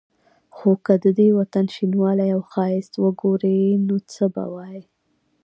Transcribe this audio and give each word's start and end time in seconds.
خو 0.55 0.71
که 0.85 0.93
د 1.03 1.05
دې 1.19 1.27
وطن 1.39 1.65
شینوالی 1.75 2.29
او 2.35 2.41
ښایست 2.51 2.93
وګوري 3.03 3.59
نو 3.87 3.95
څه 4.11 4.23
به 4.33 4.43
وايي. 4.53 4.83